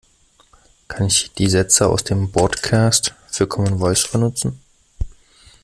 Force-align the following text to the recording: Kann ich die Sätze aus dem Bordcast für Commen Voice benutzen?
Kann 0.87 1.05
ich 1.05 1.31
die 1.37 1.47
Sätze 1.47 1.87
aus 1.87 2.03
dem 2.03 2.31
Bordcast 2.31 3.13
für 3.27 3.45
Commen 3.45 3.77
Voice 3.77 4.07
benutzen? 4.11 4.59